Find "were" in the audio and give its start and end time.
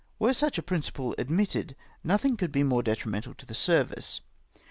0.17-0.33